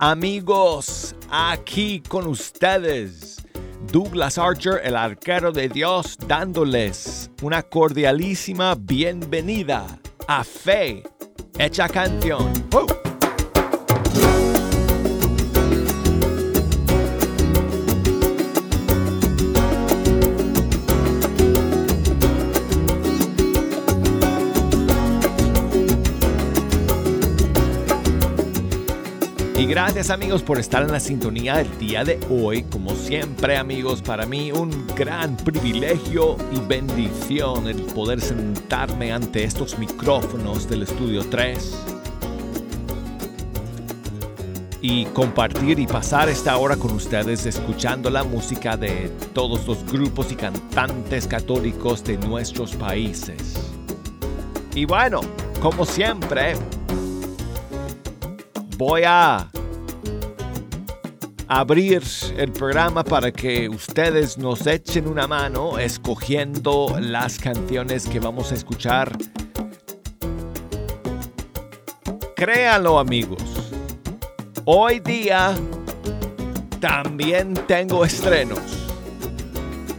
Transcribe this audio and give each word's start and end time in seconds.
amigos, 0.00 1.14
aquí 1.30 2.02
con 2.08 2.26
ustedes 2.26 3.36
Douglas 3.92 4.38
Archer, 4.38 4.80
el 4.84 4.96
arquero 4.96 5.52
de 5.52 5.68
Dios, 5.68 6.16
dándoles 6.26 7.30
una 7.42 7.62
cordialísima 7.62 8.74
bienvenida 8.74 9.86
a 10.26 10.44
Fe 10.44 11.02
Hecha 11.58 11.88
Canción. 11.88 12.52
Gracias 29.68 30.08
amigos 30.08 30.42
por 30.42 30.58
estar 30.58 30.82
en 30.82 30.90
la 30.90 30.98
sintonía 30.98 31.60
el 31.60 31.78
día 31.78 32.02
de 32.02 32.18
hoy. 32.30 32.62
Como 32.62 32.94
siempre 32.94 33.58
amigos, 33.58 34.00
para 34.00 34.24
mí 34.24 34.50
un 34.50 34.86
gran 34.96 35.36
privilegio 35.36 36.36
y 36.52 36.60
bendición 36.60 37.68
el 37.68 37.76
poder 37.82 38.18
sentarme 38.20 39.12
ante 39.12 39.44
estos 39.44 39.78
micrófonos 39.78 40.68
del 40.70 40.84
estudio 40.84 41.22
3 41.28 41.78
y 44.80 45.04
compartir 45.06 45.78
y 45.78 45.86
pasar 45.86 46.30
esta 46.30 46.56
hora 46.56 46.76
con 46.76 46.92
ustedes 46.92 47.44
escuchando 47.44 48.08
la 48.08 48.24
música 48.24 48.76
de 48.76 49.10
todos 49.34 49.66
los 49.66 49.84
grupos 49.84 50.32
y 50.32 50.36
cantantes 50.36 51.26
católicos 51.26 52.02
de 52.04 52.16
nuestros 52.16 52.74
países. 52.74 53.54
Y 54.74 54.86
bueno, 54.86 55.20
como 55.60 55.84
siempre, 55.84 56.54
voy 58.78 59.02
a 59.04 59.50
abrir 61.48 62.02
el 62.36 62.52
programa 62.52 63.02
para 63.02 63.32
que 63.32 63.68
ustedes 63.68 64.36
nos 64.36 64.66
echen 64.66 65.08
una 65.08 65.26
mano 65.26 65.78
escogiendo 65.78 66.94
las 67.00 67.38
canciones 67.38 68.06
que 68.06 68.20
vamos 68.20 68.52
a 68.52 68.54
escuchar. 68.54 69.16
Créanlo 72.36 72.98
amigos, 72.98 73.42
hoy 74.66 75.00
día 75.00 75.54
también 76.80 77.54
tengo 77.66 78.04
estrenos. 78.04 78.60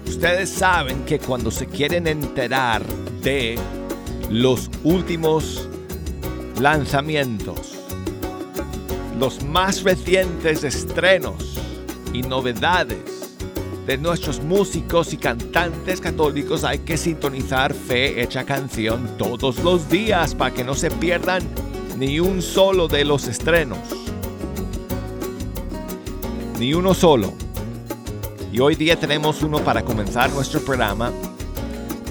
Ustedes 0.05 0.49
saben 0.49 1.03
que 1.05 1.17
cuando 1.17 1.49
se 1.49 1.65
quieren 1.65 2.05
enterar 2.07 2.85
de 3.21 3.57
los 4.29 4.69
últimos 4.83 5.67
lanzamientos, 6.59 7.78
los 9.19 9.43
más 9.43 9.83
recientes 9.83 10.63
estrenos 10.63 11.59
y 12.13 12.21
novedades 12.21 13.35
de 13.85 13.97
nuestros 13.97 14.41
músicos 14.41 15.11
y 15.11 15.17
cantantes 15.17 15.99
católicos 15.99 16.63
hay 16.63 16.79
que 16.79 16.95
sintonizar 16.95 17.73
Fe 17.73 18.21
Hecha 18.21 18.45
Canción 18.45 19.17
todos 19.17 19.59
los 19.59 19.89
días 19.89 20.35
para 20.35 20.53
que 20.53 20.63
no 20.63 20.73
se 20.73 20.89
pierdan 20.89 21.43
ni 21.97 22.21
un 22.21 22.41
solo 22.41 22.87
de 22.87 23.03
los 23.03 23.27
estrenos. 23.27 23.79
Ni 26.57 26.73
uno 26.73 26.93
solo. 26.93 27.33
Y 28.53 28.61
hoy 28.61 28.75
día 28.75 28.97
tenemos 28.97 29.43
uno 29.43 29.59
para 29.59 29.83
comenzar 29.83 30.31
nuestro 30.31 30.61
programa 30.61 31.11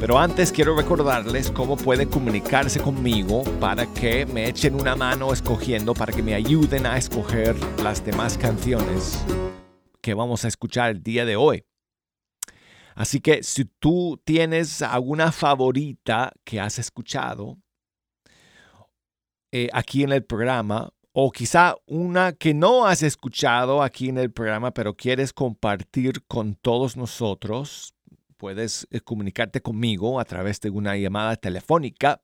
pero 0.01 0.19
antes 0.19 0.53
quiero 0.53 0.77
recordarles 0.77 1.51
cómo 1.51 1.77
puede 1.77 2.07
comunicarse 2.07 2.81
conmigo 2.81 3.43
para 3.59 3.87
que 3.87 4.27
me 4.27 4.49
echen 4.49 4.75
una 4.75 4.95
mano 4.95 5.33
escogiendo, 5.33 5.93
para 5.93 6.13
que 6.13 6.23
me 6.23 6.35
ayuden 6.35 6.87
a 6.87 6.97
escoger 6.97 7.57
las 7.83 8.05
demás 8.05 8.39
canciones 8.39 9.25
que 10.01 10.15
vamos 10.15 10.45
a 10.45 10.49
escuchar 10.49 10.91
el 10.91 11.03
día 11.03 11.25
de 11.25 11.37
hoy. 11.37 11.65
Así 12.95 13.21
que 13.21 13.43
si 13.43 13.65
tú 13.65 14.21
tienes 14.25 14.83
alguna 14.83 15.33
favorita 15.33 16.33
que 16.45 16.61
has 16.61 16.79
escuchado 16.79 17.59
eh, 19.53 19.69
aquí 19.73 20.03
en 20.05 20.13
el 20.13 20.25
programa, 20.25 20.91
o 21.13 21.33
quizá 21.33 21.75
una 21.87 22.33
que 22.33 22.55
no 22.55 22.87
has 22.87 23.03
escuchado 23.03 23.83
aquí 23.83 24.09
en 24.09 24.19
el 24.19 24.31
programa, 24.31 24.73
pero 24.73 24.95
quieres 24.95 25.33
compartir 25.33 26.25
con 26.27 26.55
todos 26.55 26.97
nosotros, 26.97 27.95
puedes 28.39 28.87
eh, 28.91 29.01
comunicarte 29.01 29.61
conmigo 29.61 30.19
a 30.21 30.25
través 30.25 30.61
de 30.61 30.71
una 30.71 30.97
llamada 30.97 31.35
telefónica 31.37 32.23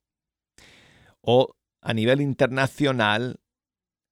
O 1.22 1.56
a 1.82 1.94
nivel 1.94 2.22
internacional, 2.22 3.42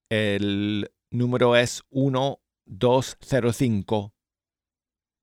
el 0.09 0.91
número 1.11 1.55
es 1.55 1.83
1205 1.91 4.13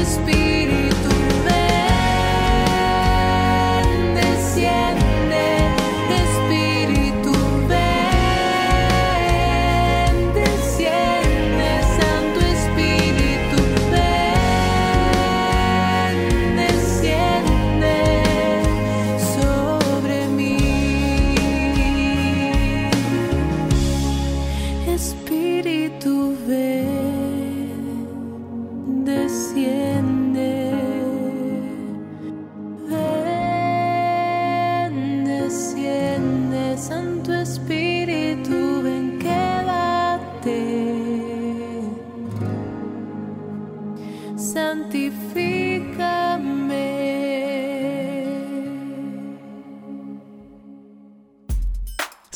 Santo 0.01 0.21
Espíritu, 0.21 0.50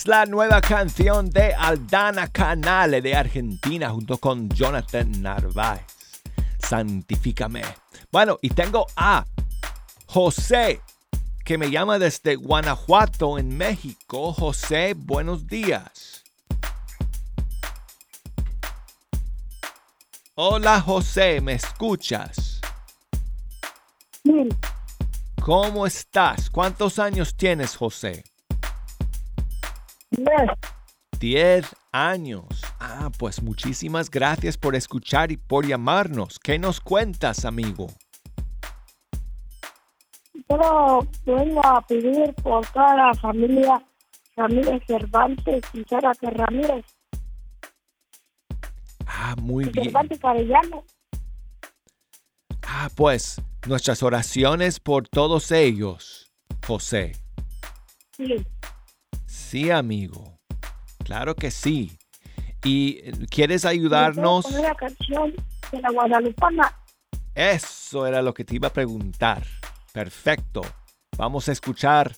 Es 0.06 0.10
la 0.10 0.28
nueva 0.28 0.62
canción 0.62 1.32
de 1.32 1.56
Aldana 1.56 2.28
Canale 2.28 3.02
de 3.02 3.16
Argentina 3.16 3.90
junto 3.90 4.20
con 4.20 4.48
Jonathan 4.50 5.20
Narváez. 5.20 5.82
Santifícame. 6.60 7.64
Bueno, 8.12 8.38
y 8.44 8.50
tengo 8.50 8.86
a 8.96 9.26
José, 10.06 10.80
que 11.44 11.58
me 11.58 11.72
llama 11.72 11.98
desde 11.98 12.36
Guanajuato, 12.36 13.40
en 13.40 13.58
México. 13.58 14.32
José, 14.32 14.94
buenos 14.96 15.48
días. 15.48 16.24
Hola 20.36 20.82
José, 20.82 21.42
¿me 21.42 21.54
escuchas? 21.54 22.62
Sí, 24.24 24.50
¿Cómo 25.42 25.88
estás? 25.88 26.52
¿Cuántos 26.52 27.00
años 27.00 27.36
tienes, 27.36 27.76
José? 27.76 28.24
Yes, 30.18 30.50
10 31.20 31.76
años. 31.92 32.46
Ah, 32.80 33.10
pues 33.18 33.42
muchísimas 33.42 34.10
gracias 34.10 34.58
por 34.58 34.76
escuchar 34.76 35.32
y 35.32 35.38
por 35.38 35.66
llamarnos. 35.66 36.40
¿Qué 36.40 36.60
nos 36.60 36.80
cuentas, 36.82 37.46
amigo? 37.46 37.88
solo 40.48 41.08
vengo 41.26 41.66
a 41.66 41.82
pedir 41.88 42.32
por 42.36 42.64
toda 42.68 42.96
la 42.96 43.14
familia 43.16 43.82
Ramírez 44.36 44.84
Cervantes 44.86 45.64
y 45.74 45.84
Zárate 45.90 46.30
Ramírez, 46.30 46.86
Ah, 49.08 49.36
muy 49.42 49.64
y 49.66 49.70
bien. 49.70 49.86
Cervantes 49.86 50.20
Arellano. 50.24 50.84
Ah, 52.68 52.90
pues 52.96 53.42
nuestras 53.66 54.04
oraciones 54.04 54.80
por 54.80 55.08
todos 55.08 55.52
ellos, 55.52 56.32
José. 56.68 57.14
Sí, 58.18 58.46
Sí, 59.46 59.70
amigo. 59.70 60.40
Claro 61.04 61.36
que 61.36 61.52
sí. 61.52 62.00
¿Y 62.64 62.98
eh, 63.04 63.12
quieres 63.30 63.64
¿me 63.64 63.70
ayudarnos? 63.70 64.44
puedo 64.44 64.58
poner 64.58 64.72
la 64.72 64.76
canción 64.76 65.36
de 65.72 65.82
la 65.82 65.92
Guadalupana. 65.92 66.80
Eso 67.36 68.08
era 68.08 68.24
lo 68.24 68.34
que 68.34 68.44
te 68.44 68.56
iba 68.56 68.70
a 68.70 68.74
preguntar. 68.74 69.44
Perfecto. 69.94 70.62
Vamos 71.16 71.48
a 71.48 71.52
escuchar 71.52 72.16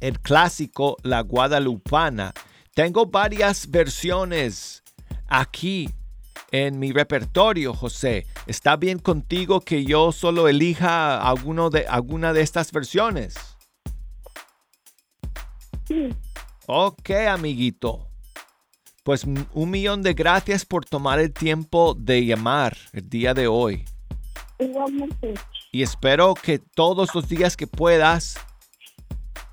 el 0.00 0.18
clásico 0.18 0.96
La 1.04 1.20
Guadalupana. 1.20 2.32
Tengo 2.74 3.06
varias 3.06 3.70
versiones 3.70 4.82
aquí 5.28 5.88
en 6.50 6.80
mi 6.80 6.90
repertorio, 6.90 7.74
José. 7.74 8.26
¿Está 8.48 8.74
bien 8.76 8.98
contigo 8.98 9.60
que 9.60 9.84
yo 9.84 10.10
solo 10.10 10.48
elija 10.48 11.22
alguno 11.22 11.70
de, 11.70 11.86
alguna 11.86 12.32
de 12.32 12.42
estas 12.42 12.72
versiones? 12.72 13.57
Sí, 15.88 16.08
Ok, 16.66 17.10
amiguito. 17.30 18.06
Pues 19.02 19.24
un 19.24 19.70
millón 19.70 20.02
de 20.02 20.12
gracias 20.12 20.66
por 20.66 20.84
tomar 20.84 21.18
el 21.18 21.32
tiempo 21.32 21.94
de 21.98 22.26
llamar 22.26 22.76
el 22.92 23.08
día 23.08 23.32
de 23.32 23.46
hoy. 23.48 23.84
igualmente. 24.58 25.32
Y 25.72 25.82
espero 25.82 26.34
que 26.34 26.58
todos 26.58 27.14
los 27.14 27.26
días 27.28 27.56
que 27.56 27.66
puedas 27.66 28.38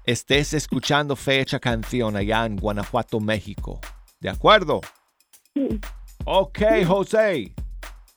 estés 0.06 0.54
escuchando 0.54 1.16
Fecha 1.16 1.60
Canción 1.60 2.16
allá 2.18 2.46
en 2.46 2.58
Guanajuato, 2.58 3.20
México. 3.22 3.80
¿De 4.20 4.30
acuerdo? 4.30 4.82
Sí, 5.54 5.80
Ok, 6.26 6.60
José. 6.86 7.54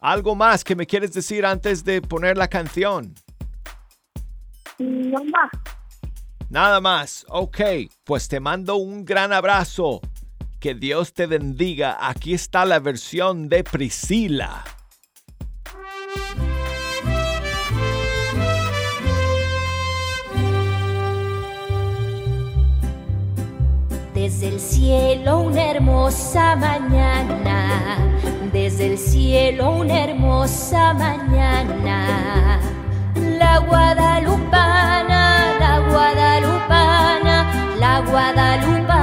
¿Algo 0.01 0.35
más 0.35 0.65
que 0.65 0.75
me 0.75 0.87
quieres 0.87 1.13
decir 1.13 1.45
antes 1.47 1.85
de 1.85 2.03
poner 2.03 2.37
la 2.37 2.49
canción? 2.49 3.15
no 4.79 5.25
más. 5.25 5.51
Nada 6.51 6.81
más. 6.81 7.27
Ok, 7.29 7.61
pues 8.05 8.29
te 8.29 8.41
mando 8.41 8.77
un 8.77 9.05
gran 9.05 9.33
abrazo. 9.33 10.01
Que 10.61 10.75
Dios 10.75 11.13
te 11.13 11.27
bendiga. 11.27 11.99
Aquí 12.01 12.35
está 12.35 12.65
la 12.65 12.81
versión 12.81 13.49
de 13.49 13.63
Priscila. 13.65 14.65
Desde 24.15 24.49
el 24.49 24.59
cielo 24.59 25.39
una 25.41 25.71
hermosa 25.71 26.57
mañana, 26.57 27.99
desde 28.53 28.87
el 28.93 28.99
cielo 28.99 29.71
una 29.71 30.05
hermosa 30.05 30.93
mañana. 30.93 32.61
La 33.15 33.59
guadalupana, 33.59 35.57
la 35.61 35.79
guadalupana, 35.89 36.28
la 38.07 38.98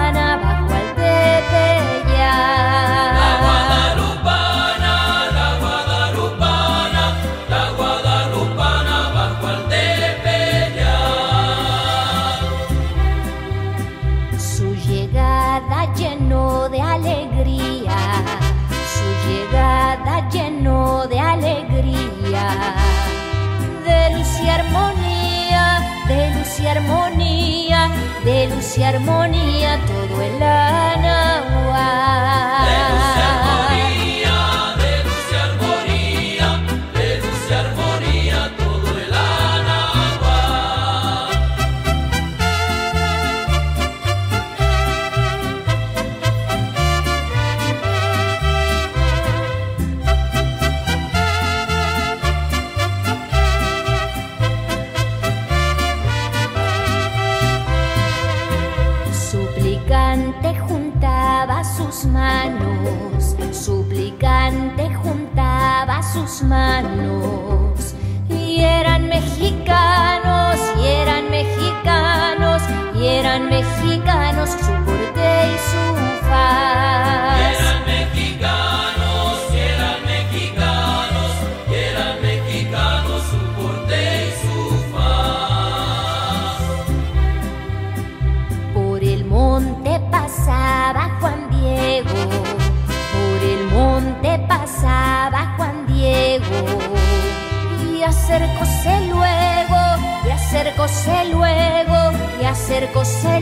de 28.91 28.99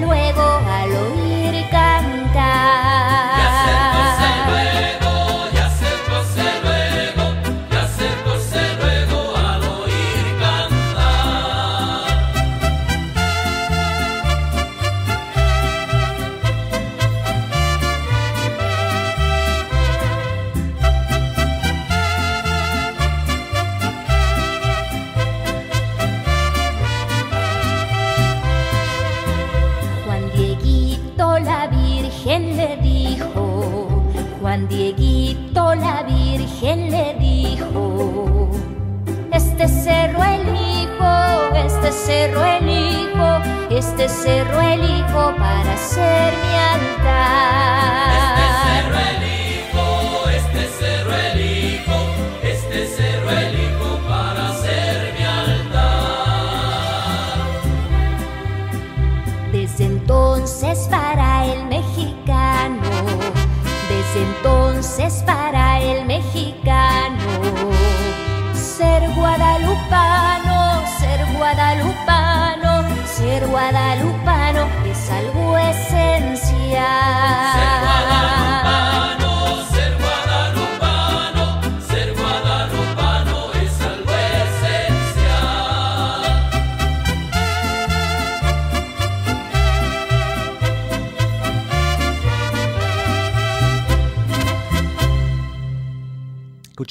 luego 0.05 0.62
al 0.67 0.91
oír 0.91 1.65
cantar. 1.69 2.92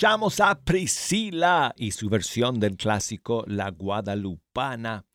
Escuchamos 0.03 0.41
a 0.41 0.61
Priscila 0.61 1.73
y 1.77 1.93
su 1.93 2.09
versión 2.09 2.59
del 2.59 2.77
clásico 2.77 3.45
La 3.47 3.71
Guadalupana. 3.71 5.07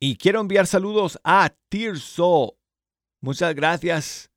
Y 0.00 0.16
quiero 0.16 0.40
enviar 0.40 0.66
saludos 0.66 1.20
a 1.22 1.54
Tirso. 1.68 2.58
Muchas 3.20 3.54
gracias, 3.54 4.32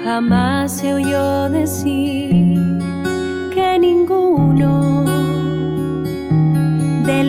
Jamás 0.04 0.78
se 0.78 0.92
oyó 0.92 1.48
decir 1.48 2.31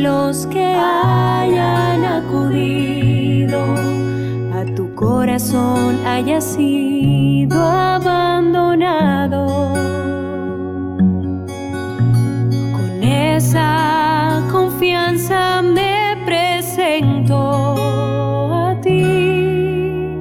los 0.04 0.46
que 0.48 0.66
hayan 0.76 2.04
acudido 2.04 3.58
a 4.54 4.66
tu 4.76 4.94
corazón 4.96 6.06
haya 6.06 6.42
sido 6.42 7.58
abandonado. 7.66 9.48
Con 12.78 13.02
esa 13.02 14.44
confianza 14.52 15.62
me 15.62 16.18
presento 16.26 17.76
a 18.52 18.76
ti, 18.82 20.20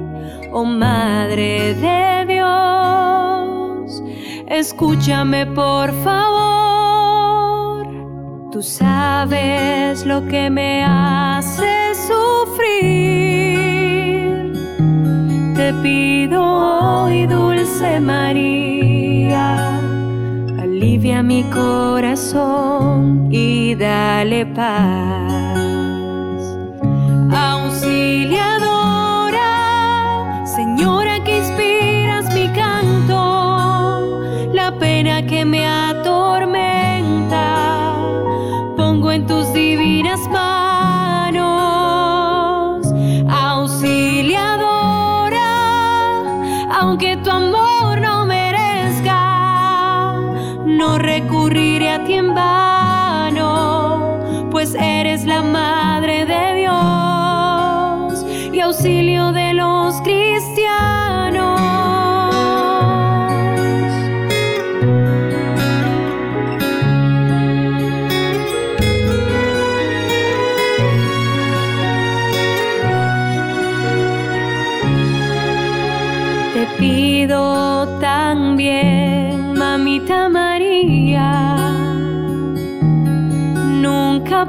oh 0.53 0.63
Madre 0.63 1.75
de 1.75 2.25
Dios, 2.33 4.01
escúchame 4.47 5.45
por 5.47 5.91
favor. 6.05 6.42
Tú 8.53 8.61
sabes 8.61 10.05
lo 10.05 10.27
que 10.27 10.47
me 10.51 10.83
hace 10.85 11.95
sufrir. 11.95 12.93
Te 15.55 15.73
pido 15.81 16.43
hoy, 16.43 17.25
dulce 17.25 17.99
María, 17.99 19.79
alivia 20.61 21.23
mi 21.23 21.43
corazón 21.45 23.27
y 23.31 23.73
dale 23.73 24.45
paz. 24.45 25.32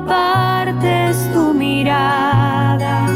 Apartes 0.04 1.16
tu 1.32 1.54
mirada 1.54 3.06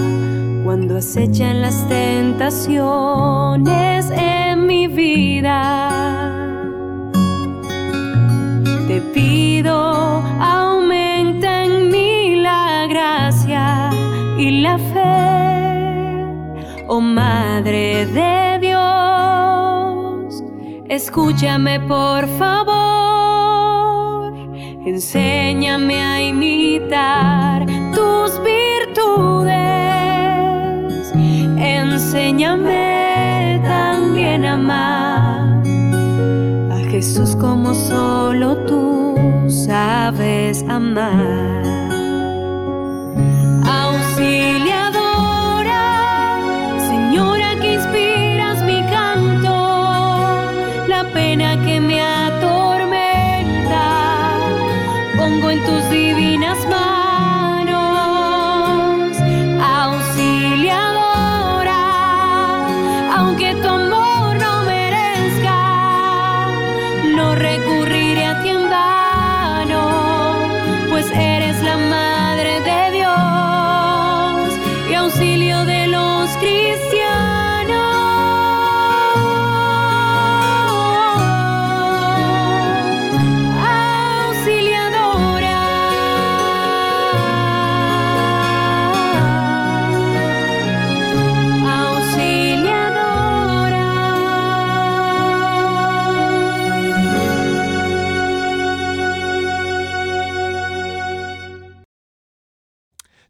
cuando 0.64 0.96
acechan 0.98 1.62
las 1.62 1.88
tentaciones 1.88 4.10
en 4.10 4.66
mi 4.66 4.86
vida. 4.86 5.90
Te 8.86 9.00
pido, 9.12 10.22
aumenta 10.40 11.64
en 11.64 11.90
mí 11.90 12.36
la 12.36 12.86
gracia 12.88 13.90
y 14.38 14.60
la 14.62 14.78
fe, 14.78 16.24
oh 16.86 17.00
Madre 17.00 18.06
de 18.06 18.58
Dios, 18.60 20.42
escúchame 20.88 21.80
por 21.80 22.28
favor, 22.38 23.07
enséñame 24.88 26.00
a 26.02 26.20
imitar 26.22 27.66
tus 27.94 28.40
virtudes, 28.42 29.52
enséñame 31.58 32.80
también 33.64 34.44
a 34.44 34.54
amar 34.54 35.62
a 36.72 36.78
Jesús 36.90 37.36
como 37.36 37.74
solo 37.74 38.56
tú 38.66 39.14
sabes 39.48 40.64
amar. 40.68 41.87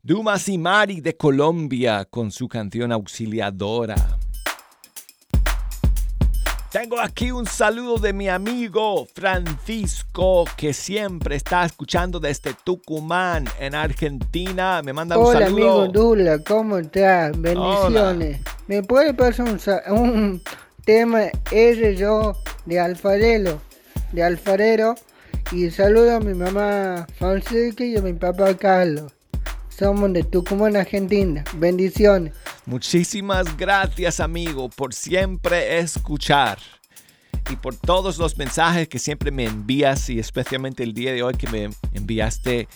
Dumas 0.08 0.48
y 0.48 0.56
Mari 0.56 1.02
de 1.02 1.18
Colombia 1.18 2.06
con 2.06 2.30
su 2.30 2.48
canción 2.48 2.92
auxiliadora. 2.92 3.94
Tengo 6.72 6.98
aquí 6.98 7.30
un 7.30 7.44
saludo 7.44 7.98
de 7.98 8.14
mi 8.14 8.26
amigo 8.26 9.06
Francisco 9.14 10.46
que 10.56 10.72
siempre 10.72 11.36
está 11.36 11.66
escuchando 11.66 12.20
desde 12.20 12.54
Tucumán 12.64 13.44
en 13.60 13.74
Argentina. 13.74 14.80
Me 14.82 14.94
manda 14.94 15.18
un 15.18 15.26
Hola 15.26 15.40
saludo. 15.40 15.82
amigo 15.82 15.88
Dula, 15.92 16.38
¿cómo 16.38 16.78
estás? 16.78 17.38
Bendiciones. 17.38 18.40
¿Me 18.66 18.82
puede 18.82 19.12
pasar 19.12 19.46
un, 19.46 19.58
sa- 19.60 19.82
un 19.90 20.40
tema 20.86 21.24
ese 21.50 21.96
yo 21.96 22.34
de 22.64 22.80
alfarero? 22.80 23.60
De 24.12 24.22
alfarero. 24.22 24.94
Y 25.52 25.68
saludo 25.70 26.16
a 26.16 26.20
mi 26.20 26.32
mamá 26.32 27.06
Francisca 27.18 27.84
y 27.84 27.94
a 27.98 28.00
mi 28.00 28.14
papá 28.14 28.54
Carlos. 28.54 29.12
Somos 29.78 30.12
de 30.12 30.24
Tucumán, 30.24 30.74
Argentina. 30.74 31.44
Bendiciones. 31.54 32.34
Muchísimas 32.66 33.56
gracias 33.56 34.18
amigo 34.18 34.68
por 34.68 34.92
siempre 34.92 35.78
escuchar 35.78 36.58
y 37.48 37.54
por 37.54 37.76
todos 37.76 38.18
los 38.18 38.36
mensajes 38.36 38.88
que 38.88 38.98
siempre 38.98 39.30
me 39.30 39.44
envías 39.44 40.10
y 40.10 40.18
especialmente 40.18 40.82
el 40.82 40.94
día 40.94 41.12
de 41.12 41.22
hoy 41.22 41.34
que 41.34 41.48
me 41.48 41.70
enviaste 41.94 42.66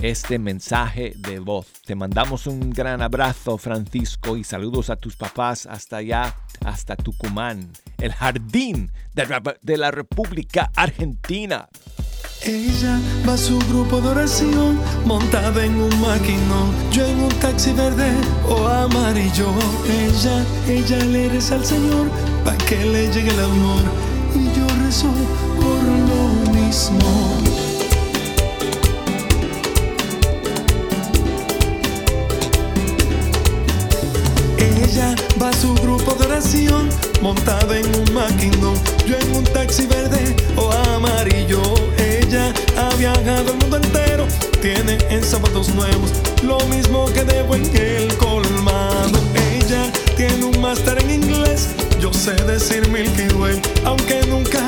este 0.00 0.38
mensaje 0.38 1.12
de 1.16 1.40
voz. 1.40 1.66
Te 1.84 1.94
mandamos 1.94 2.46
un 2.46 2.70
gran 2.70 3.02
abrazo 3.02 3.58
Francisco 3.58 4.38
y 4.38 4.42
saludos 4.42 4.88
a 4.88 4.96
tus 4.96 5.14
papás 5.14 5.66
hasta 5.66 5.98
allá, 5.98 6.36
hasta 6.64 6.96
Tucumán, 6.96 7.70
el 7.98 8.14
jardín 8.14 8.90
de 9.14 9.76
la, 9.76 9.90
República 9.90 10.70
Argentina. 10.74 11.68
Ella 12.42 13.00
va 13.26 13.34
a 13.34 13.38
su 13.38 13.58
grupo 13.58 14.00
de 14.00 14.08
oración 14.08 14.78
montada 15.04 15.64
en 15.64 15.80
un 15.80 16.00
maquinón. 16.00 16.70
Yo 16.92 17.04
en 17.04 17.20
un 17.20 17.28
taxi 17.40 17.72
verde 17.72 18.10
o 18.48 18.66
amarillo. 18.66 19.48
Ella, 19.88 20.44
ella 20.68 20.98
le 21.04 21.28
reza 21.28 21.56
al 21.56 21.64
Señor 21.64 22.08
para 22.44 22.56
que 22.58 22.76
le 22.84 23.10
llegue 23.12 23.30
el 23.30 23.40
amor. 23.40 23.82
Y 24.34 24.44
yo 24.56 24.66
rezo 24.84 25.08
por 25.56 25.82
lo 26.10 26.52
mismo. 26.52 27.40
Ella 34.58 35.14
va 35.42 35.48
a 35.48 35.52
su 35.52 35.74
grupo 35.74 36.14
de 36.14 36.26
oración 36.26 36.88
montada 37.22 37.78
en 37.78 37.86
un 37.86 38.14
maquinón. 38.14 38.76
Yo 39.06 39.16
en 39.16 39.36
un 39.36 39.44
taxi 39.44 39.86
verde 39.86 40.36
o 40.56 40.70
amarillo. 40.94 41.95
Ella 42.28 42.52
ha 42.76 42.92
viajado 42.96 43.52
el 43.52 43.58
mundo 43.58 43.76
entero. 43.76 44.26
Tiene 44.60 44.98
en 45.10 45.22
zapatos 45.22 45.68
nuevos 45.74 46.10
lo 46.42 46.58
mismo 46.66 47.06
que 47.12 47.22
debo 47.22 47.54
en 47.54 47.64
el 47.76 48.12
colmado. 48.16 49.20
Ella 49.54 49.92
tiene 50.16 50.44
un 50.44 50.60
máster 50.60 50.98
en 51.02 51.10
inglés. 51.22 51.68
Yo 52.00 52.12
sé 52.12 52.32
decir 52.32 52.88
Milky 52.88 53.32
Way, 53.34 53.62
aunque 53.84 54.26
nunca 54.26 54.60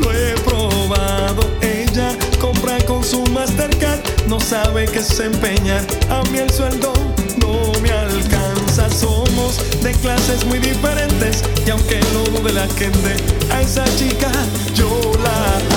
lo 0.00 0.12
he 0.12 0.34
probado. 0.44 1.42
Ella 1.60 2.16
compra 2.40 2.78
con 2.84 3.04
su 3.04 3.22
Mastercard, 3.26 4.00
no 4.26 4.40
sabe 4.40 4.86
qué 4.86 4.98
es 4.98 5.20
empeñar. 5.20 5.84
A 6.10 6.22
mí 6.30 6.38
el 6.38 6.50
sueldo 6.50 6.92
no 7.36 7.72
me 7.80 7.92
alcanza. 7.92 8.90
Somos 8.90 9.60
de 9.84 9.92
clases 9.92 10.44
muy 10.46 10.58
diferentes 10.58 11.44
y 11.64 11.70
aunque 11.70 12.00
lo 12.12 12.24
dude 12.38 12.52
la 12.52 12.66
gente, 12.76 13.14
a 13.52 13.60
esa 13.60 13.84
chica 13.96 14.32
yo 14.74 14.88
la 15.22 15.73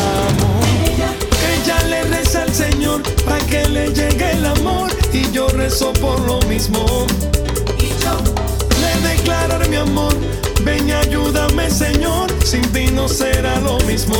para 3.25 3.39
que 3.45 3.67
le 3.69 3.93
llegue 3.93 4.31
el 4.31 4.45
amor 4.45 4.89
y 5.13 5.29
yo 5.31 5.47
rezo 5.49 5.93
por 5.93 6.19
lo 6.21 6.39
mismo. 6.43 6.85
Y 7.79 7.87
yo 8.03 8.17
le 8.81 9.09
declararé 9.09 9.67
mi 9.69 9.77
amor. 9.77 10.13
Ven 10.63 10.87
y 10.87 10.91
ayúdame, 10.91 11.69
Señor. 11.69 12.29
Sin 12.43 12.61
ti 12.71 12.87
no 12.87 13.07
será 13.07 13.59
lo 13.61 13.79
mismo. 13.81 14.15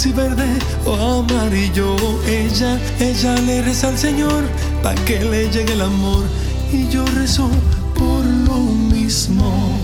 Taxi 0.00 0.12
verde 0.12 0.58
o 0.86 0.94
amarillo. 0.94 1.94
Ella, 2.26 2.78
ella 2.98 3.34
le 3.42 3.60
reza 3.60 3.88
al 3.88 3.98
Señor 3.98 4.44
para 4.82 4.94
que 5.04 5.20
le 5.20 5.50
llegue 5.50 5.74
el 5.74 5.82
amor 5.82 6.24
y 6.72 6.88
yo 6.88 7.04
rezo 7.04 7.50
por 7.94 8.24
lo 8.24 8.60
mismo. 8.94 9.78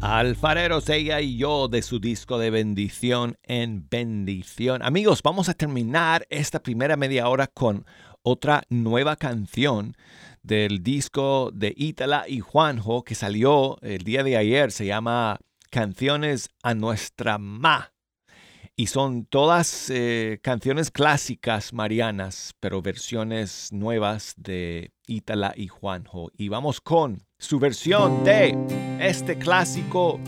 Alfareros, 0.00 0.88
ella 0.88 1.20
y 1.20 1.36
yo 1.36 1.66
de 1.66 1.82
su 1.82 1.98
disco 1.98 2.38
de 2.38 2.50
bendición 2.50 3.36
en 3.42 3.88
bendición. 3.90 4.80
Amigos, 4.84 5.22
vamos 5.24 5.48
a 5.48 5.54
terminar 5.54 6.26
esta 6.30 6.62
primera 6.62 6.96
media 6.96 7.28
hora 7.28 7.48
con 7.48 7.86
otra 8.22 8.62
nueva 8.68 9.16
canción 9.16 9.96
del 10.44 10.84
disco 10.84 11.50
de 11.52 11.74
Ítala 11.76 12.26
y 12.28 12.38
Juanjo 12.38 13.02
que 13.02 13.16
salió 13.16 13.78
el 13.82 14.04
día 14.04 14.22
de 14.22 14.36
ayer. 14.36 14.70
Se 14.70 14.86
llama 14.86 15.40
Canciones 15.70 16.50
a 16.62 16.74
nuestra 16.74 17.38
Ma. 17.38 17.92
Y 18.74 18.86
son 18.86 19.24
todas 19.24 19.90
eh, 19.90 20.38
canciones 20.40 20.90
clásicas 20.92 21.72
marianas, 21.72 22.54
pero 22.60 22.80
versiones 22.80 23.72
nuevas 23.72 24.34
de 24.36 24.92
Ítala 25.06 25.52
y 25.56 25.66
Juanjo. 25.66 26.30
Y 26.36 26.48
vamos 26.48 26.80
con 26.80 27.24
su 27.38 27.58
versión 27.58 28.22
de 28.22 28.56
este 29.00 29.36
clásico 29.36 30.20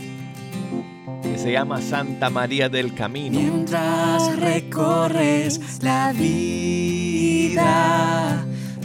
que 1.21 1.37
se 1.37 1.53
llama 1.53 1.81
Santa 1.81 2.29
María 2.29 2.67
del 2.67 2.93
Camino. 2.93 3.39
Mientras 3.39 4.37
recorres 4.37 5.81
la 5.81 6.11
vida, 6.13 7.65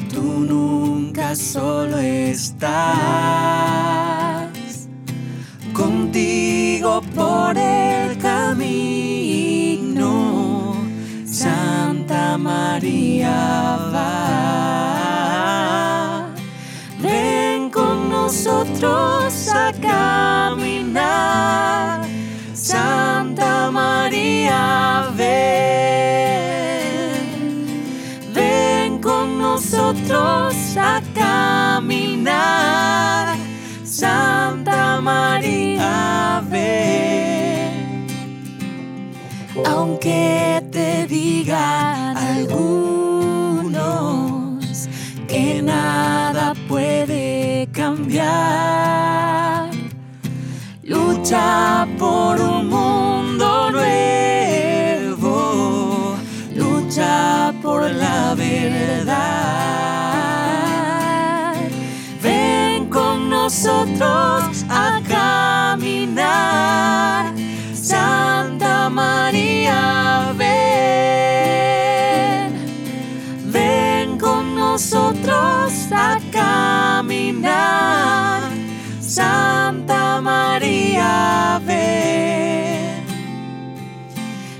tú 0.08 0.22
nunca 0.22 1.34
solo 1.34 1.98
estás. 1.98 2.66
Contigo 5.76 7.02
por 7.14 7.58
el 7.58 8.16
camino, 8.16 10.06
Santa 11.26 12.38
María. 12.38 13.66
Ven 16.98 17.68
con 17.68 18.08
nosotros 18.08 19.48
a 19.54 19.70
caminar. 19.82 22.06
Santa 22.54 23.70
María, 23.70 25.10
ven, 25.14 25.26
ven 28.32 28.98
con 29.02 29.38
nosotros 29.38 30.54
a 30.78 31.02
caminar. 31.14 33.36
Santa 33.84 35.00
María, 35.00 35.65
Aunque 39.64 40.62
te 40.70 41.06
digan 41.06 42.14
algunos 42.16 43.66
que 45.26 45.62
nada 45.62 46.52
puede 46.68 47.66
cambiar. 47.72 49.70
Lucha 50.82 51.88
por 51.98 52.38
un 52.40 52.68
mundo 52.68 53.70
nuevo, 53.72 55.26
lucha 56.54 57.52
por 57.62 57.90
la 57.90 58.34
verdad. 58.34 59.16
Ven 62.22 62.88
con 62.88 63.28
nosotros 63.30 64.64
a 64.68 65.00
caminar, 65.08 67.32
Santa 68.86 69.02
María, 69.02 70.32
ven. 70.36 70.52
Ven 73.50 74.16
con 74.16 74.54
nosotros 74.54 75.72
a 75.90 76.20
caminar. 76.30 78.42
Santa 79.00 80.20
María, 80.20 81.60
ven. 81.66 83.02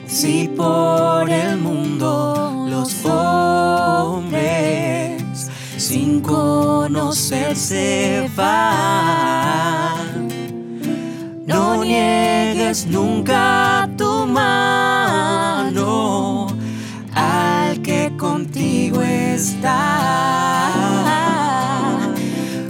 Si 0.08 0.48
por 0.48 1.30
el 1.30 1.58
mundo 1.58 2.66
los 2.68 3.04
hombres 3.04 5.22
sin 5.76 6.20
conocerse 6.20 8.28
van, 8.34 10.26
no 11.46 11.84
niegues 11.84 12.86
nunca 12.86 13.88
contigo 18.36 19.00
está. 19.00 19.72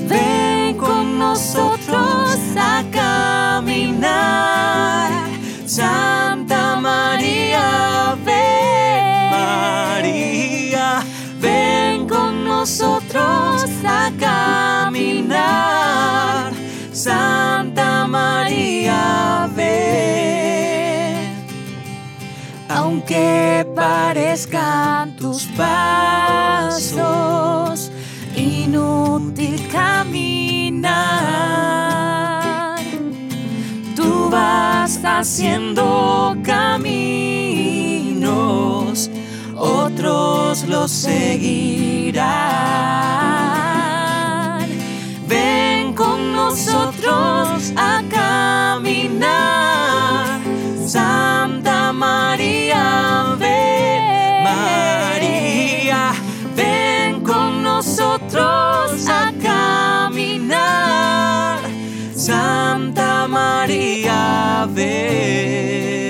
Ven 0.08 0.76
con 0.76 1.18
nosotros 1.18 2.38
a 2.56 2.84
caminar, 2.92 3.90
Santa 5.66 6.76
María, 6.76 8.16
ven. 8.24 9.30
María, 9.32 11.02
ven 11.40 12.06
con 12.06 12.44
nosotros 12.44 13.64
a 13.84 14.12
caminar, 14.20 15.32
Santa 16.92 18.06
María, 18.06 19.50
ven. 19.56 20.45
Aunque 22.96 23.66
parezcan 23.76 25.16
tus 25.16 25.44
pasos 25.54 26.80
inútil 28.34 29.68
caminar, 29.70 30.88
tú 33.94 34.30
vas 34.30 34.98
haciendo 35.04 36.34
caminos 36.42 36.96
otros 39.54 40.64
lo 40.66 40.88
seguirán. 40.88 42.26
Ven 45.28 45.92
con 45.92 46.32
nosotros 46.32 47.74
a 47.76 48.02
caminar, 48.08 49.26
Santa 50.96 51.92
María, 51.92 53.36
ven, 53.38 54.44
María, 54.44 56.14
ven 56.56 57.20
con 57.20 57.62
nosotros 57.62 59.06
a 59.06 59.30
caminar, 59.42 60.48
Santa 62.14 63.28
María, 63.28 64.66
ven. 64.70 66.05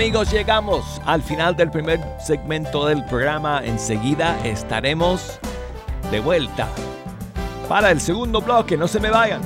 Amigos, 0.00 0.32
llegamos 0.32 0.98
al 1.04 1.22
final 1.22 1.54
del 1.54 1.70
primer 1.70 2.00
segmento 2.18 2.86
del 2.86 3.04
programa. 3.04 3.60
Enseguida 3.62 4.34
estaremos 4.46 5.38
de 6.10 6.20
vuelta 6.20 6.68
para 7.68 7.90
el 7.90 8.00
segundo 8.00 8.40
bloque. 8.40 8.78
No 8.78 8.88
se 8.88 8.98
me 8.98 9.10
vayan. 9.10 9.42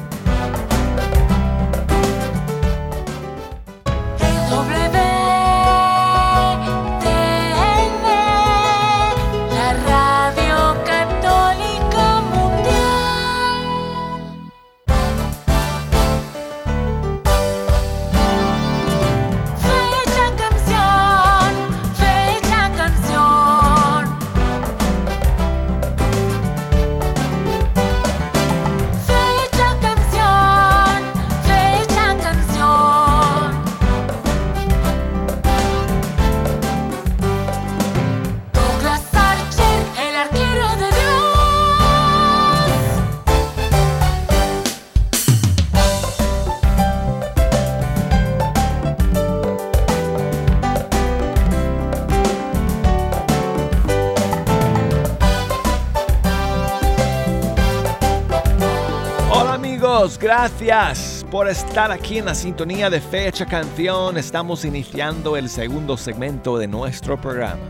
Gracias 60.65 61.27
por 61.31 61.47
estar 61.47 61.93
aquí 61.93 62.17
en 62.17 62.25
la 62.25 62.35
sintonía 62.35 62.89
de 62.89 62.99
Fecha 62.99 63.45
Canción. 63.45 64.17
Estamos 64.17 64.65
iniciando 64.65 65.37
el 65.37 65.51
segundo 65.51 65.99
segmento 65.99 66.57
de 66.57 66.67
nuestro 66.67 67.21
programa. 67.21 67.61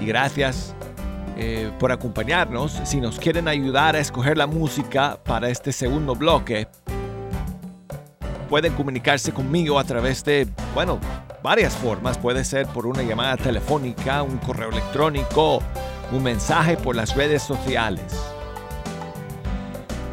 Y 0.00 0.06
gracias 0.06 0.74
eh, 1.36 1.70
por 1.78 1.92
acompañarnos. 1.92 2.80
Si 2.82 3.00
nos 3.00 3.20
quieren 3.20 3.46
ayudar 3.46 3.94
a 3.94 4.00
escoger 4.00 4.36
la 4.36 4.48
música 4.48 5.20
para 5.22 5.50
este 5.50 5.70
segundo 5.70 6.16
bloque, 6.16 6.66
pueden 8.48 8.72
comunicarse 8.72 9.30
conmigo 9.30 9.78
a 9.78 9.84
través 9.84 10.24
de, 10.24 10.48
bueno, 10.74 10.98
varias 11.44 11.76
formas. 11.76 12.18
Puede 12.18 12.44
ser 12.44 12.66
por 12.66 12.86
una 12.86 13.02
llamada 13.02 13.36
telefónica, 13.36 14.24
un 14.24 14.38
correo 14.38 14.70
electrónico, 14.70 15.62
un 16.10 16.24
mensaje 16.24 16.76
por 16.76 16.96
las 16.96 17.14
redes 17.14 17.42
sociales. 17.44 18.27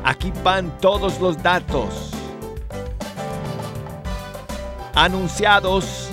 Aquí 0.08 0.32
van 0.44 0.78
todos 0.78 1.20
los 1.20 1.42
datos 1.42 2.12
anunciados 4.94 6.12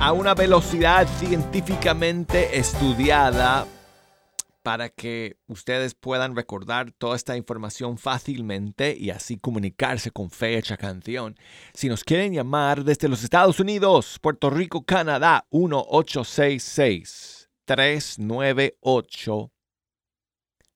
a 0.00 0.12
una 0.12 0.34
velocidad 0.34 1.06
científicamente 1.18 2.58
estudiada 2.58 3.66
para 4.62 4.88
que 4.88 5.36
ustedes 5.46 5.94
puedan 5.94 6.34
recordar 6.34 6.90
toda 6.92 7.16
esta 7.16 7.36
información 7.36 7.98
fácilmente 7.98 8.96
y 8.98 9.10
así 9.10 9.36
comunicarse 9.36 10.10
con 10.10 10.30
fecha 10.30 10.78
canción. 10.78 11.36
Si 11.74 11.90
nos 11.90 12.02
quieren 12.02 12.32
llamar 12.32 12.82
desde 12.82 13.08
los 13.08 13.22
Estados 13.22 13.60
Unidos, 13.60 14.18
Puerto 14.22 14.48
Rico, 14.48 14.86
Canadá, 14.86 15.46
1866 15.50 17.50
398 17.66 19.52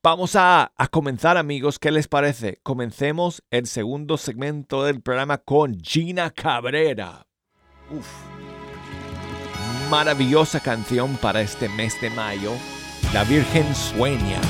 Vamos 0.00 0.36
a, 0.36 0.72
a, 0.76 0.86
comenzar 0.86 1.36
amigos, 1.36 1.80
¿qué 1.80 1.90
les 1.90 2.06
parece? 2.06 2.60
Comencemos 2.62 3.42
el 3.50 3.66
segundo 3.66 4.16
segmento 4.16 4.84
del 4.84 5.02
programa 5.02 5.38
con 5.38 5.80
Gina 5.80 6.30
Cabrera. 6.30 7.26
Uf. 7.90 8.06
Maravillosa 9.90 10.60
canción 10.60 11.16
para 11.16 11.40
este 11.40 11.68
mes 11.70 12.00
de 12.00 12.10
mayo. 12.10 12.52
La 13.12 13.24
Virgen 13.24 13.74
sueña. 13.74 14.40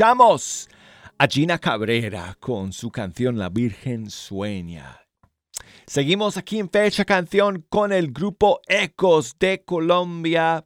escuchamos 0.00 0.66
a 1.18 1.26
Gina 1.26 1.58
Cabrera 1.58 2.34
con 2.40 2.72
su 2.72 2.90
canción 2.90 3.36
La 3.36 3.50
Virgen 3.50 4.08
Sueña. 4.08 4.98
Seguimos 5.86 6.38
aquí 6.38 6.58
en 6.58 6.70
Fecha 6.70 7.04
Canción 7.04 7.66
con 7.68 7.92
el 7.92 8.10
grupo 8.10 8.62
Ecos 8.66 9.36
de 9.38 9.62
Colombia 9.62 10.64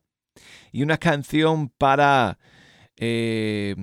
y 0.70 0.84
una 0.84 0.98
canción 0.98 1.68
para 1.68 2.38
eh, 2.96 3.74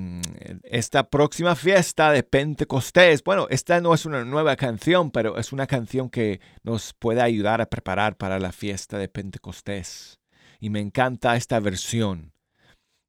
esta 0.63 1.09
próxima 1.09 1.57
fiesta 1.57 2.13
de 2.13 2.23
Pentecostés. 2.23 3.21
Bueno, 3.21 3.47
esta 3.49 3.81
no 3.81 3.93
es 3.93 4.05
una 4.05 4.23
nueva 4.23 4.55
canción, 4.55 5.11
pero 5.11 5.37
es 5.37 5.51
una 5.51 5.67
canción 5.67 6.09
que 6.09 6.39
nos 6.63 6.93
puede 6.93 7.21
ayudar 7.21 7.59
a 7.59 7.69
preparar 7.69 8.15
para 8.15 8.39
la 8.39 8.53
fiesta 8.53 8.97
de 8.97 9.09
Pentecostés. 9.09 10.21
Y 10.61 10.69
me 10.69 10.79
encanta 10.79 11.35
esta 11.35 11.59
versión 11.59 12.30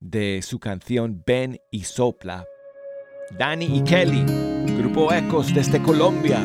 de 0.03 0.41
su 0.43 0.59
canción 0.59 1.23
Ven 1.25 1.61
y 1.71 1.85
Sopla. 1.85 2.45
Dani 3.39 3.79
y 3.79 3.83
Kelly, 3.83 4.25
Grupo 4.77 5.13
Ecos 5.13 5.55
desde 5.55 5.81
Colombia. 5.81 6.41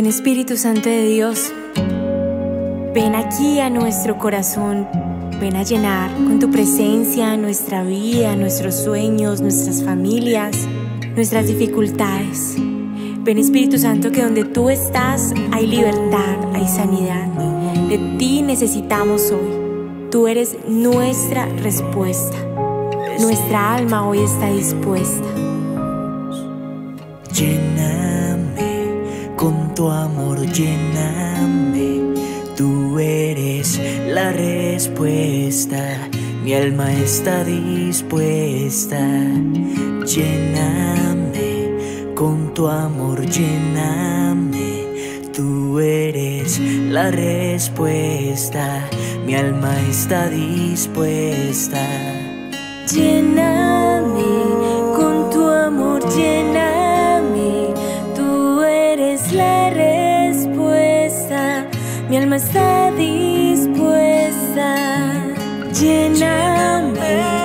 Ven 0.00 0.08
Espíritu 0.08 0.56
Santo 0.56 0.88
de 0.88 1.06
Dios, 1.08 1.52
ven 2.94 3.14
aquí 3.14 3.60
a 3.60 3.68
nuestro 3.68 4.16
corazón, 4.16 4.88
ven 5.38 5.56
a 5.56 5.62
llenar 5.62 6.10
con 6.14 6.38
tu 6.38 6.50
presencia 6.50 7.36
nuestra 7.36 7.84
vida, 7.84 8.34
nuestros 8.34 8.76
sueños, 8.76 9.42
nuestras 9.42 9.82
familias, 9.84 10.56
nuestras 11.14 11.48
dificultades. 11.48 12.56
Ven 12.56 13.36
Espíritu 13.36 13.76
Santo 13.76 14.10
que 14.10 14.22
donde 14.22 14.46
tú 14.46 14.70
estás 14.70 15.34
hay 15.52 15.66
libertad, 15.66 16.36
hay 16.54 16.66
sanidad. 16.66 17.26
De 17.90 17.98
ti 18.18 18.40
necesitamos 18.40 19.30
hoy. 19.30 20.08
Tú 20.10 20.28
eres 20.28 20.56
nuestra 20.66 21.44
respuesta. 21.44 22.38
Nuestra 23.20 23.74
alma 23.74 24.08
hoy 24.08 24.20
está 24.20 24.50
dispuesta. 24.50 25.28
Lléname 27.34 28.29
con 29.40 29.74
tu 29.74 29.88
amor, 29.88 30.38
lléname. 30.52 32.14
Tú 32.58 32.98
eres 32.98 33.80
la 34.06 34.32
respuesta. 34.32 35.82
Mi 36.44 36.52
alma 36.52 36.92
está 36.92 37.42
dispuesta. 37.42 39.00
Lléname 40.14 41.54
con 42.14 42.52
tu 42.52 42.68
amor, 42.68 43.24
lléname. 43.24 44.84
Tú 45.34 45.80
eres 45.80 46.60
la 46.90 47.10
respuesta. 47.10 48.84
Mi 49.24 49.36
alma 49.36 49.74
está 49.88 50.28
dispuesta. 50.28 51.82
Lléname 52.92 54.32
con 54.94 55.30
tu 55.30 55.48
amor, 55.48 56.02
lléname. 56.14 56.49
Alma 62.30 62.36
está 62.36 62.92
dispuesta. 62.92 64.76
Lléname 65.72 67.39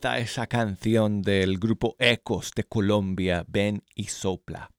esa 0.00 0.46
canción 0.46 1.22
del 1.22 1.58
grupo 1.58 1.96
Ecos 1.98 2.52
de 2.54 2.64
Colombia, 2.64 3.44
Ven 3.48 3.84
y 3.94 4.04
Sopla. 4.04 4.70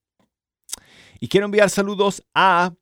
Y 1.19 1.27
quiero 1.27 1.45
enviar 1.45 1.69
saludos 1.69 2.23
a 2.33 2.73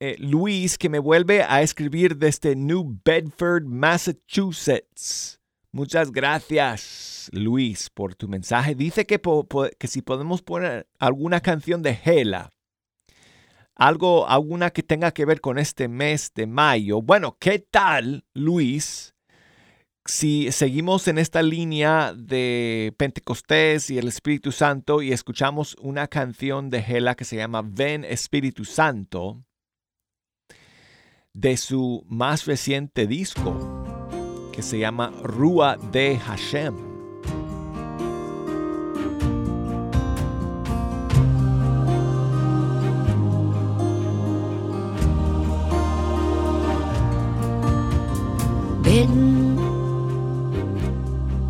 eh, 0.00 0.16
Luis, 0.18 0.76
que 0.76 0.90
me 0.90 0.98
vuelve 0.98 1.42
a 1.42 1.62
escribir 1.62 2.16
desde 2.16 2.54
New 2.54 3.00
Bedford, 3.04 3.64
Massachusetts. 3.64 5.40
Muchas 5.72 6.12
gracias, 6.12 7.30
Luis, 7.32 7.88
por 7.88 8.14
tu 8.14 8.28
mensaje. 8.28 8.74
Dice 8.74 9.06
que, 9.06 9.20
que 9.78 9.88
si 9.88 10.02
podemos 10.02 10.42
poner 10.42 10.88
alguna 10.98 11.40
canción 11.40 11.82
de 11.82 11.98
Hela. 12.04 12.52
Algo, 13.74 14.28
alguna 14.28 14.70
que 14.70 14.82
tenga 14.82 15.12
que 15.12 15.24
ver 15.24 15.40
con 15.40 15.58
este 15.58 15.88
mes 15.88 16.32
de 16.34 16.46
mayo. 16.46 17.00
Bueno, 17.02 17.36
¿qué 17.38 17.58
tal, 17.58 18.24
Luis? 18.34 19.15
Si 20.06 20.52
seguimos 20.52 21.08
en 21.08 21.18
esta 21.18 21.42
línea 21.42 22.14
de 22.14 22.94
Pentecostés 22.96 23.90
y 23.90 23.98
el 23.98 24.08
Espíritu 24.08 24.52
Santo 24.52 25.02
y 25.02 25.12
escuchamos 25.12 25.76
una 25.80 26.06
canción 26.08 26.70
de 26.70 26.78
Hela 26.78 27.14
que 27.14 27.24
se 27.24 27.36
llama 27.36 27.62
Ven 27.64 28.04
Espíritu 28.04 28.64
Santo 28.64 29.44
de 31.32 31.56
su 31.56 32.04
más 32.08 32.46
reciente 32.46 33.06
disco 33.06 33.84
que 34.52 34.62
se 34.62 34.78
llama 34.78 35.12
Rúa 35.22 35.76
de 35.76 36.18
Hashem. 36.18 36.85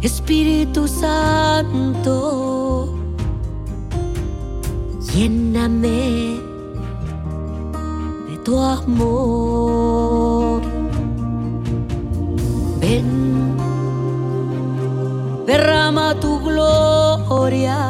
Espíritu 0.06 0.86
Santo, 0.86 2.94
lléname 5.12 6.38
de 8.28 8.36
tu 8.44 8.56
amor. 8.56 10.62
Ven, 12.80 13.56
derrama 15.44 16.14
tu 16.20 16.38
gloria 16.38 17.80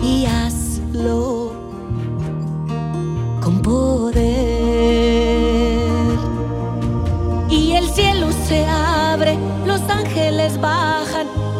y 0.00 0.24
hazlo 0.26 1.50
con 3.42 3.60
poder. 3.60 4.33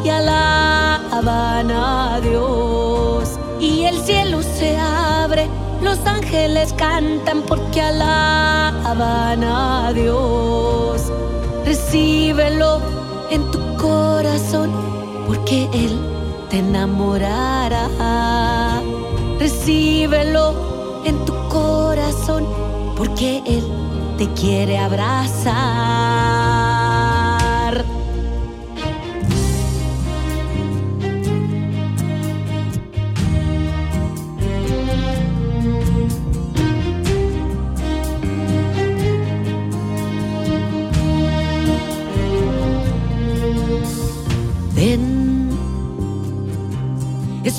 Y 0.04 0.08
alaban 0.08 1.70
a 1.70 2.20
Dios. 2.20 3.38
Y 3.60 3.84
el 3.84 3.98
cielo 3.98 4.42
se 4.42 4.76
abre, 4.76 5.48
los 5.82 5.98
ángeles 6.06 6.72
cantan 6.74 7.42
porque 7.42 7.80
alaban 7.80 9.44
a 9.44 9.92
Dios. 9.92 11.12
Recíbelo 11.64 12.80
en 13.30 13.50
tu 13.50 13.58
corazón 13.76 14.70
porque 15.26 15.68
Él 15.72 15.98
te 16.50 16.58
enamorará. 16.58 17.88
Recíbelo 19.38 21.02
en 21.04 21.24
tu 21.24 21.34
corazón 21.48 22.46
porque 22.96 23.42
Él 23.46 23.64
te 24.18 24.28
quiere 24.32 24.78
abrazar. 24.78 26.13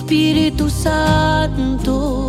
Espíritu 0.05 0.69
Santo, 0.69 2.24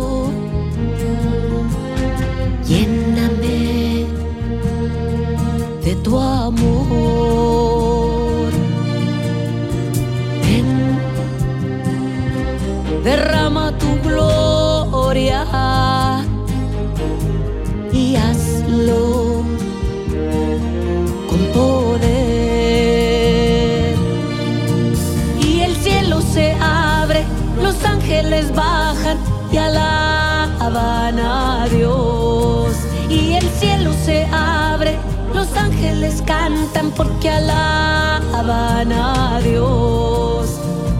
cantan 36.47 36.91
porque 36.91 37.29
alaban 37.29 38.91
a 38.93 39.39
Dios. 39.43 40.59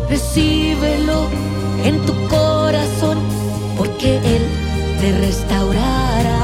Recíbelo 0.09 1.27
en 1.85 2.05
tu 2.05 2.13
corazón 2.27 3.17
porque 3.77 4.17
Él 4.17 4.43
te 4.99 5.09
restaurará. 5.25 6.39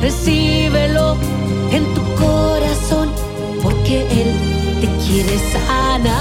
Recíbelo 0.00 1.16
en 1.70 1.84
tu 1.94 2.02
corazón 2.24 3.10
porque 3.62 3.96
Él 4.20 4.30
te 4.80 4.86
quiere 5.04 5.36
sanar. 5.52 6.19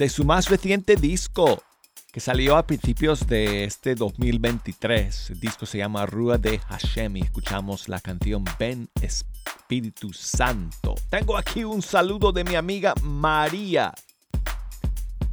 De 0.00 0.08
su 0.08 0.24
más 0.24 0.48
reciente 0.48 0.96
disco, 0.96 1.62
que 2.10 2.20
salió 2.20 2.56
a 2.56 2.66
principios 2.66 3.26
de 3.26 3.64
este 3.64 3.94
2023. 3.94 5.28
El 5.28 5.40
disco 5.40 5.66
se 5.66 5.76
llama 5.76 6.06
Rúa 6.06 6.38
de 6.38 6.56
Hashem 6.56 7.18
y 7.18 7.20
escuchamos 7.20 7.86
la 7.86 8.00
canción 8.00 8.42
Ven 8.58 8.88
Espíritu 9.02 10.14
Santo. 10.14 10.94
Tengo 11.10 11.36
aquí 11.36 11.64
un 11.64 11.82
saludo 11.82 12.32
de 12.32 12.44
mi 12.44 12.54
amiga 12.54 12.94
María, 13.02 13.92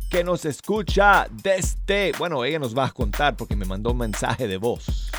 que 0.09 0.25
nos 0.25 0.43
escucha 0.43 1.27
desde, 1.31 2.11
bueno, 2.19 2.43
ella 2.43 2.59
nos 2.59 2.77
va 2.77 2.87
a 2.87 2.91
contar 2.91 3.37
porque 3.37 3.55
me 3.55 3.63
mandó 3.63 3.91
un 3.91 3.99
mensaje 3.99 4.49
de 4.49 4.57
voz. 4.57 5.09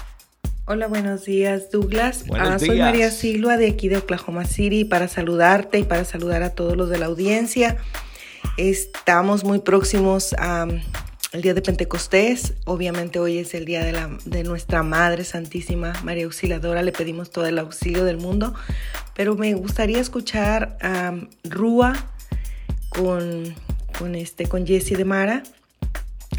Hola, 0.67 0.89
buenos 0.89 1.25
días, 1.25 1.71
Douglas. 1.71 2.27
Buenos 2.27 2.49
Ah, 2.51 2.59
soy 2.59 2.73
días. 2.73 2.91
María 2.91 3.11
Silva 3.11 3.57
de 3.57 3.71
aquí 3.71 3.89
de 3.89 3.97
Oklahoma 3.97 4.45
City 4.45 4.85
para 4.85 5.09
saludarte 5.09 5.79
y 5.79 5.85
para 5.85 6.05
saludar 6.05 6.43
a 6.43 6.51
todos 6.51 6.77
los 6.77 6.91
de 6.91 6.99
la 6.99 7.07
audiencia. 7.07 7.79
Estamos 8.59 9.45
muy 9.45 9.61
próximos 9.61 10.35
a, 10.37 10.67
el 11.31 11.43
día 11.43 11.55
de 11.55 11.63
Pentecostés. 11.63 12.55
Obviamente 12.65 13.21
hoy 13.21 13.39
es 13.39 13.55
el 13.55 13.65
día 13.65 13.85
de, 13.85 13.93
la, 13.93 14.11
de 14.25 14.43
nuestra 14.43 14.83
Madre 14.83 15.23
Santísima 15.23 15.93
María 16.03 16.25
Auxiliadora. 16.25 16.83
Le 16.83 16.91
pedimos 16.91 17.31
todo 17.31 17.47
el 17.47 17.57
auxilio 17.61 18.05
del 18.05 18.17
mundo. 18.17 18.55
Pero 19.15 19.37
me 19.37 19.55
gustaría 19.55 20.01
escuchar 20.01 20.77
a 20.83 21.15
Rúa 21.45 22.11
con, 22.89 23.55
con, 23.97 24.17
este, 24.17 24.49
con 24.49 24.67
Jessie 24.67 24.97
de 24.97 25.05
Mara. 25.05 25.45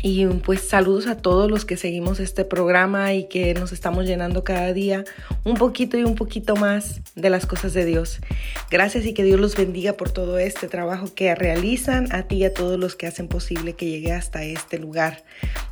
Y 0.02 0.26
pues 0.26 0.62
saludos 0.62 1.08
a 1.08 1.18
todos 1.18 1.52
los 1.52 1.66
que 1.66 1.78
seguimos 1.78 2.20
este 2.20 2.46
programa 2.46 3.14
y 3.14 3.28
que 3.28 3.54
nos 3.54 3.72
estamos 3.72 4.06
llenando 4.06 4.44
cada 4.44 4.72
día 4.74 5.04
un 5.44 5.56
poquito 5.56 5.98
y 5.98 6.04
un 6.04 6.16
poquito 6.16 6.56
más 6.56 7.02
de 7.16 7.30
las 7.30 7.46
cosas 7.46 7.74
de 7.74 7.86
Dios. 7.86 8.20
Gracias 8.72 9.06
y 9.06 9.14
que 9.14 9.24
Dios 9.24 9.40
los 9.40 9.56
bendiga 9.56 9.94
por 9.94 10.10
todo 10.12 10.38
este 10.38 10.68
trabajo 10.68 11.14
que 11.14 11.36
realizan 11.36 12.14
a 12.14 12.24
ti 12.24 12.38
y 12.38 12.46
a 12.46 12.54
todos 12.54 12.80
los 12.80 12.96
que 12.96 13.08
hacen 13.08 13.28
posible 13.28 13.74
que 13.74 13.88
llegue 13.88 14.14
hasta 14.14 14.44
este 14.44 14.80
lugar 14.80 15.24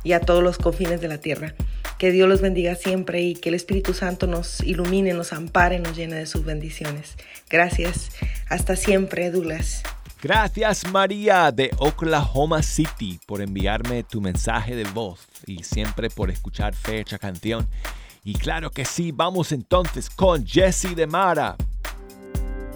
y 0.04 0.12
a 0.12 0.20
todos 0.20 0.42
los 0.42 0.58
confines 0.58 1.00
de 1.00 1.08
la 1.08 1.18
tierra. 1.18 1.54
Que 1.98 2.12
Dios 2.12 2.28
los 2.28 2.40
bendiga 2.40 2.76
siempre 2.76 3.22
y 3.22 3.34
que 3.34 3.48
el 3.48 3.56
Espíritu 3.56 3.92
Santo 3.92 4.26
nos 4.26 4.60
ilumine, 4.60 5.14
nos 5.14 5.32
ampare, 5.32 5.80
nos 5.80 5.96
llene 5.96 6.16
de 6.16 6.26
sus 6.26 6.44
bendiciones. 6.44 7.16
Gracias. 7.50 8.10
Hasta 8.48 8.76
siempre, 8.76 9.30
Douglas. 9.30 9.82
Gracias 10.20 10.84
María 10.90 11.52
de 11.52 11.70
Oklahoma 11.78 12.60
City 12.60 13.20
por 13.24 13.40
enviarme 13.40 14.02
tu 14.02 14.20
mensaje 14.20 14.74
de 14.74 14.82
voz 14.82 15.20
y 15.46 15.62
siempre 15.62 16.10
por 16.10 16.28
escuchar 16.28 16.74
Fecha 16.74 17.18
Canción. 17.18 17.68
Y 18.24 18.34
claro 18.34 18.70
que 18.70 18.84
sí, 18.84 19.12
vamos 19.12 19.52
entonces 19.52 20.10
con 20.10 20.44
Jesse 20.44 20.96
de 20.96 21.06
Mara. 21.06 21.56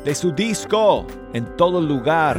De 0.05 0.15
su 0.15 0.31
disco, 0.31 1.07
En 1.33 1.57
todo 1.57 1.81
lugar. 1.81 2.39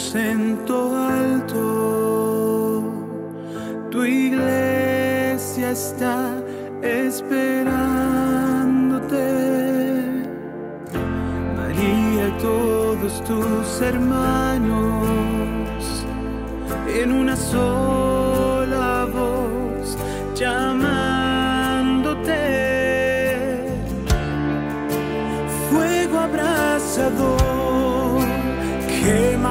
Aposento 0.00 0.96
alto 0.96 2.82
tu 3.90 4.04
iglesia 4.04 5.72
está 5.72 6.42
esperándote. 6.82 7.66
María 11.56 12.38
todos 12.38 13.22
tus 13.24 13.82
hermanos 13.82 15.06
en 16.88 17.12
una 17.12 17.36
sola 17.36 18.19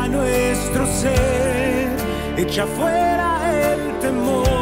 nuestro 0.09 0.85
ser, 0.87 1.89
echa 2.37 2.65
fuera 2.65 3.73
el 3.73 3.99
temor 3.99 4.58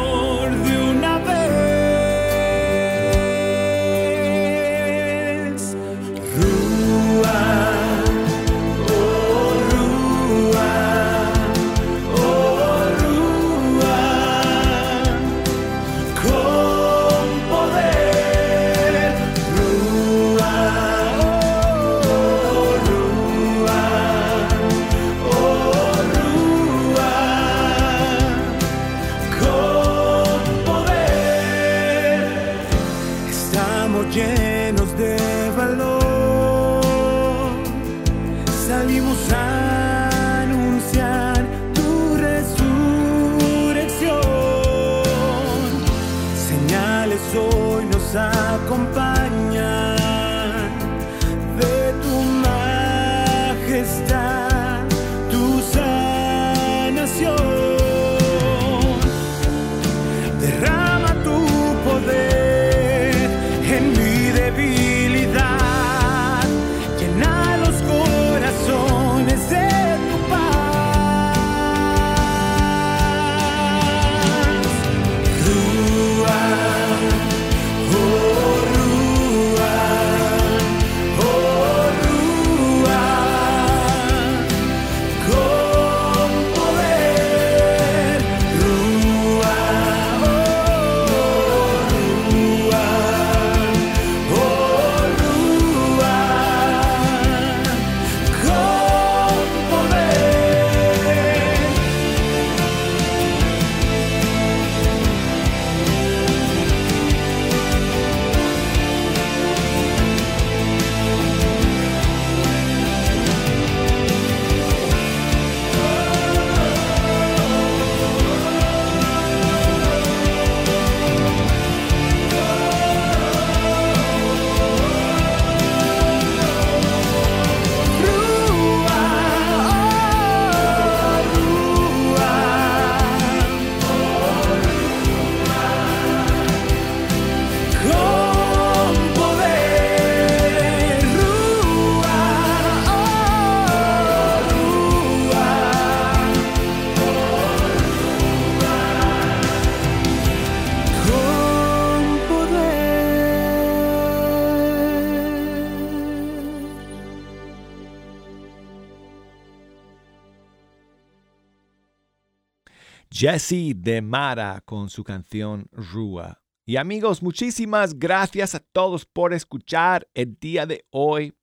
Jesse 163.18 163.74
de 163.74 164.00
Mara 164.00 164.62
con 164.64 164.88
su 164.88 165.02
canción 165.02 165.68
Rúa. 165.72 166.40
Y 166.64 166.76
amigos, 166.76 167.20
muchísimas 167.20 167.98
gracias 167.98 168.54
a 168.54 168.60
todos 168.60 169.06
por 169.06 169.34
escuchar 169.34 170.06
el 170.14 170.38
día 170.38 170.66
de 170.66 170.86
hoy. 170.90 171.34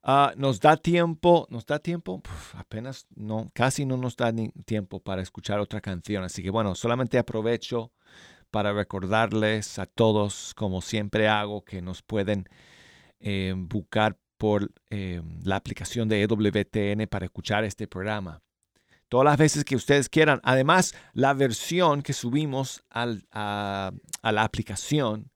Ah, 0.00 0.32
nos 0.36 0.60
da 0.60 0.76
tiempo, 0.76 1.48
nos 1.50 1.66
da 1.66 1.80
tiempo, 1.80 2.22
apenas 2.52 3.08
no, 3.16 3.50
casi 3.52 3.84
no 3.84 3.96
nos 3.96 4.14
da 4.16 4.30
ni 4.30 4.50
tiempo 4.64 5.00
para 5.00 5.22
escuchar 5.22 5.58
otra 5.58 5.80
canción. 5.80 6.22
Así 6.22 6.40
que 6.40 6.50
bueno, 6.50 6.76
solamente 6.76 7.18
aprovecho 7.18 7.90
para 8.52 8.72
recordarles 8.72 9.80
a 9.80 9.86
todos, 9.86 10.54
como 10.54 10.82
siempre 10.82 11.26
hago, 11.26 11.64
que 11.64 11.82
nos 11.82 12.00
pueden 12.00 12.48
eh, 13.18 13.52
buscar 13.56 14.20
por 14.36 14.72
eh, 14.90 15.20
la 15.42 15.56
aplicación 15.56 16.08
de 16.08 16.22
EWTN 16.22 17.08
para 17.08 17.24
escuchar 17.24 17.64
este 17.64 17.88
programa. 17.88 18.40
Todas 19.08 19.24
las 19.26 19.36
veces 19.38 19.64
que 19.64 19.76
ustedes 19.76 20.08
quieran. 20.08 20.40
Además, 20.42 20.94
la 21.12 21.34
versión 21.34 22.02
que 22.02 22.12
subimos 22.12 22.82
al- 22.90 23.26
a, 23.32 23.92
la 24.22 24.42
aplicación 24.42 25.30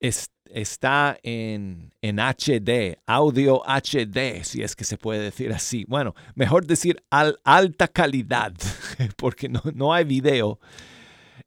es- 0.00 0.30
está 0.50 1.18
en, 1.22 1.92
en 2.02 2.18
HD, 2.20 2.98
audio 3.06 3.62
HD, 3.66 4.44
si 4.44 4.62
es 4.62 4.76
que 4.76 4.84
se 4.84 4.96
puede 4.98 5.20
decir 5.20 5.52
así. 5.52 5.84
Bueno, 5.88 6.14
mejor 6.34 6.66
decir 6.66 7.02
al- 7.10 7.38
alta 7.44 7.88
calidad, 7.88 8.52
porque 9.16 9.48
no, 9.48 9.62
no 9.74 9.92
hay 9.92 10.04
video, 10.04 10.58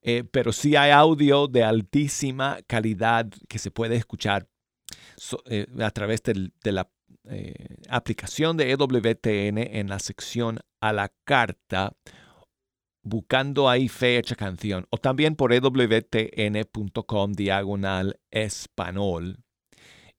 eh, 0.02 0.24
pero 0.30 0.52
sí 0.52 0.76
hay 0.76 0.92
audio 0.92 1.48
de 1.48 1.64
altísima 1.64 2.60
calidad 2.68 3.28
que 3.48 3.60
se 3.60 3.72
puede 3.72 3.96
escuchar 3.96 4.48
eh, 5.46 5.68
a 5.80 5.92
través 5.92 6.22
del- 6.24 6.54
de 6.64 6.72
la 6.72 6.90
eh, 7.30 7.78
aplicación 7.90 8.58
de 8.58 8.72
EWTN 8.72 9.58
en 9.58 9.90
la 9.90 10.00
sección 10.00 10.60
a 10.82 10.94
la 10.94 11.12
carta 11.24 11.94
buscando 13.04 13.70
ahí 13.70 13.88
fecha 13.88 14.36
canción 14.36 14.86
o 14.90 14.98
también 14.98 15.36
por 15.36 15.54
ewtn.com 15.54 17.32
diagonal 17.34 18.20
español 18.32 19.40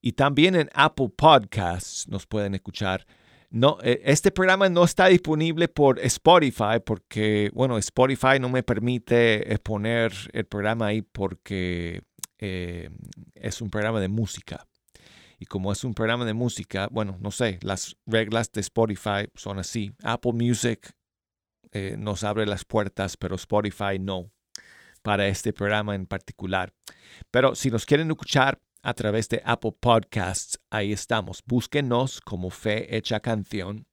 y 0.01 0.13
también 0.13 0.55
en 0.55 0.69
Apple 0.73 1.09
Podcasts 1.15 2.07
nos 2.07 2.25
pueden 2.25 2.55
escuchar. 2.55 3.05
No, 3.51 3.77
eh, 3.81 4.01
este 4.05 4.31
programa 4.31 4.69
no 4.69 4.83
está 4.83 5.07
disponible 5.07 5.67
por 5.67 5.99
Spotify 5.99 6.79
porque, 6.85 7.49
bueno, 7.53 7.77
Spotify 7.79 8.39
no 8.39 8.49
me 8.49 8.63
permite 8.63 9.57
poner 9.59 10.13
el 10.33 10.45
programa 10.45 10.87
ahí 10.87 11.01
porque 11.01 12.03
eh, 12.37 12.89
es 13.33 13.61
un 13.61 13.69
programa 13.69 13.99
de 13.99 14.07
música. 14.07 14.68
Y 15.39 15.45
como 15.45 15.71
es 15.71 15.85
un 15.85 15.93
programa 15.93 16.25
de 16.25 16.33
música, 16.33 16.89
bueno, 16.91 17.17
no 17.21 17.31
sé, 17.31 17.59
las 17.61 17.95
reglas 18.05 18.51
de 18.51 18.59
Spotify 18.59 19.29
son 19.35 19.57
así. 19.57 19.93
Apple 20.03 20.33
Music 20.33 20.91
eh, 21.71 21.95
nos 21.97 22.25
abre 22.25 22.45
las 22.45 22.65
puertas, 22.65 23.15
pero 23.15 23.35
Spotify 23.35 23.97
no, 23.99 24.31
para 25.01 25.27
este 25.27 25.53
programa 25.53 25.95
en 25.95 26.05
particular. 26.07 26.73
Pero 27.31 27.55
si 27.55 27.71
nos 27.71 27.85
quieren 27.85 28.11
escuchar 28.11 28.59
a 28.81 28.93
través 28.93 29.29
de 29.29 29.41
Apple 29.45 29.75
Podcasts, 29.79 30.59
ahí 30.69 30.91
estamos. 30.91 31.41
Búsquenos 31.45 32.19
como 32.19 32.49
Fe 32.49 32.97
Hecha 32.97 33.21
Canción 33.21 33.87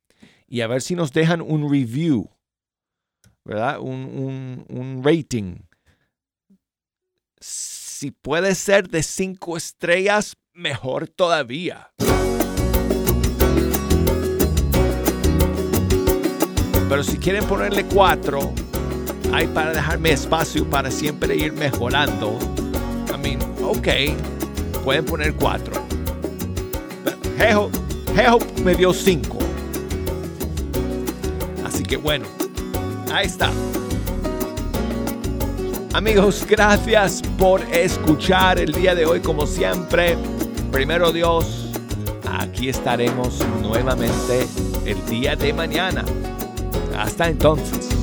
y 0.48 0.62
a 0.62 0.66
ver 0.66 0.82
si 0.82 0.96
nos 0.96 1.12
dejan 1.12 1.40
un 1.40 1.70
review, 1.70 2.28
¿verdad? 3.44 3.78
Un, 3.80 4.04
un, 4.04 4.66
un 4.68 5.02
rating. 5.04 5.58
Si 7.38 8.10
puede 8.10 8.54
ser 8.54 8.88
de 8.88 9.02
cinco 9.02 9.56
estrellas, 9.56 10.36
mejor 10.56 11.06
todavía. 11.08 11.90
Pero 16.88 17.02
si 17.02 17.18
quieren 17.18 17.44
ponerle 17.44 17.84
cuatro, 17.84 18.52
hay 19.32 19.46
para 19.48 19.72
dejarme 19.72 20.12
espacio 20.12 20.68
para 20.68 20.90
siempre 20.90 21.36
ir 21.36 21.52
mejorando. 21.52 22.38
I 23.14 23.18
mean, 23.18 23.40
ok, 23.62 24.82
pueden 24.82 25.04
poner 25.04 25.34
cuatro. 25.34 25.74
Jejo 27.36 27.70
me 28.64 28.74
dio 28.74 28.94
cinco. 28.94 29.38
Así 31.64 31.82
que 31.82 31.96
bueno, 31.96 32.24
ahí 33.12 33.26
está. 33.26 33.50
Amigos, 35.92 36.46
gracias 36.48 37.22
por 37.38 37.60
escuchar 37.72 38.58
el 38.58 38.72
día 38.72 38.94
de 38.94 39.06
hoy 39.06 39.20
como 39.20 39.46
siempre. 39.46 40.16
Primero 40.72 41.12
Dios, 41.12 41.70
aquí 42.30 42.68
estaremos 42.68 43.44
nuevamente 43.62 44.46
el 44.84 45.04
día 45.06 45.34
de 45.36 45.52
mañana. 45.52 46.04
Hasta 46.96 47.28
entonces. 47.28 47.95